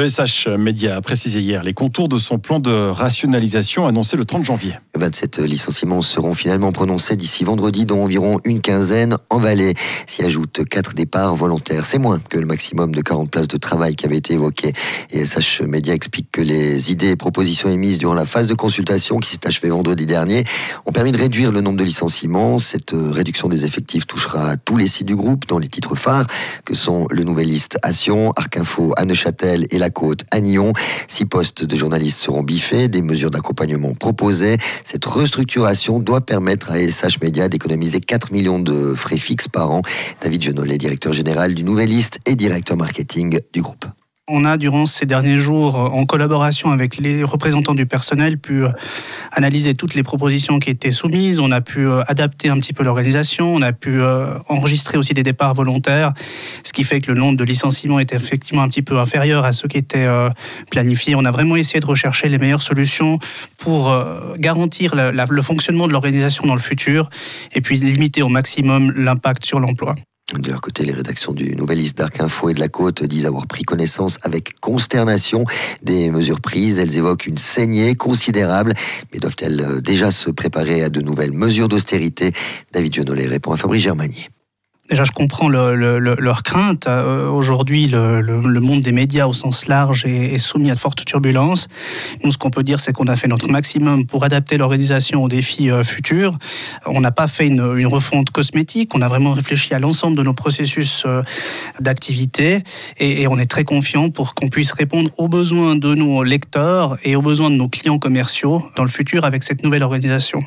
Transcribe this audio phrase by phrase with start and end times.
[0.00, 4.44] ESH Média a précisé hier les contours de son plan de rationalisation annoncé le 30
[4.44, 4.72] janvier.
[4.96, 9.74] 27 licenciements seront finalement prononcés d'ici vendredi, dont environ une quinzaine en Valais.
[10.06, 11.84] S'y ajoutent quatre départs volontaires.
[11.84, 14.72] C'est moins que le maximum de 40 places de travail qui avait été évoqué.
[15.12, 19.30] ESH Média explique que les idées et propositions émises durant la phase de consultation qui
[19.30, 20.44] s'est achevée vendredi dernier
[20.86, 22.58] ont permis de réduire le nombre de licenciements.
[22.58, 26.26] Cette réduction des effectifs touchera tous les sites du groupe, dont les titres phares,
[26.64, 30.72] que sont le Nouvelliste à Sion, Arc Info à Neuchâtel et La Côte à Nyon.
[31.06, 34.58] Six postes de journalistes seront biffés, des mesures d'accompagnement proposées.
[34.84, 39.82] Cette restructuration doit permettre à SH Média d'économiser 4 millions de frais fixes par an.
[40.22, 43.86] David Genollet, directeur général du Nouvelliste et directeur marketing du groupe.
[44.32, 48.68] On a, durant ces derniers jours, en collaboration avec les représentants du personnel, pu euh,
[49.32, 51.40] analyser toutes les propositions qui étaient soumises.
[51.40, 53.52] On a pu euh, adapter un petit peu l'organisation.
[53.52, 56.12] On a pu euh, enregistrer aussi des départs volontaires,
[56.62, 59.52] ce qui fait que le nombre de licenciements est effectivement un petit peu inférieur à
[59.52, 60.08] ceux qui étaient
[60.70, 61.16] planifiés.
[61.16, 63.18] On a vraiment essayé de rechercher les meilleures solutions
[63.58, 63.92] pour
[64.38, 67.10] garantir le fonctionnement de l'organisation dans le futur
[67.52, 69.96] et puis limiter au maximum l'impact sur l'emploi.
[70.38, 73.46] De leur côté, les rédactions du Nouvelliste d'Arc Info et de la Côte disent avoir
[73.46, 75.44] pris connaissance avec consternation
[75.82, 76.78] des mesures prises.
[76.78, 78.74] Elles évoquent une saignée considérable,
[79.12, 82.32] mais doivent-elles euh, déjà se préparer à de nouvelles mesures d'austérité?
[82.72, 84.28] David Genollet répond à Fabrice Germanier.
[84.90, 86.88] Déjà, je comprends leur crainte.
[86.88, 91.68] Euh, aujourd'hui, le, monde des médias au sens large est, soumis à de fortes turbulences.
[92.24, 95.28] Nous, ce qu'on peut dire, c'est qu'on a fait notre maximum pour adapter l'organisation aux
[95.28, 96.36] défis euh, futurs.
[96.86, 98.90] On n'a pas fait une, refonte cosmétique.
[98.94, 101.22] On a vraiment réfléchi à l'ensemble de nos processus euh,
[101.78, 102.62] d'activité
[102.98, 106.98] et, et, on est très confiant pour qu'on puisse répondre aux besoins de nos lecteurs
[107.04, 110.42] et aux besoins de nos clients commerciaux dans le futur avec cette nouvelle organisation.